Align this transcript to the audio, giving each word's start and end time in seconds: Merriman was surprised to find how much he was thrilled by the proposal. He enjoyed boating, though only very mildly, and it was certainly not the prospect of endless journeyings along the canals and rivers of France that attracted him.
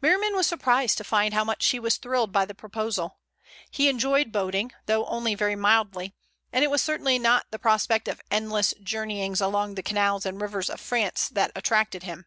Merriman 0.00 0.34
was 0.34 0.48
surprised 0.48 0.98
to 0.98 1.04
find 1.04 1.32
how 1.32 1.44
much 1.44 1.64
he 1.68 1.78
was 1.78 1.98
thrilled 1.98 2.32
by 2.32 2.44
the 2.44 2.52
proposal. 2.52 3.20
He 3.70 3.88
enjoyed 3.88 4.32
boating, 4.32 4.72
though 4.86 5.06
only 5.06 5.36
very 5.36 5.54
mildly, 5.54 6.16
and 6.52 6.64
it 6.64 6.68
was 6.68 6.82
certainly 6.82 7.16
not 7.16 7.46
the 7.52 7.60
prospect 7.60 8.08
of 8.08 8.20
endless 8.28 8.74
journeyings 8.82 9.40
along 9.40 9.76
the 9.76 9.84
canals 9.84 10.26
and 10.26 10.40
rivers 10.40 10.68
of 10.68 10.80
France 10.80 11.28
that 11.28 11.52
attracted 11.54 12.02
him. 12.02 12.26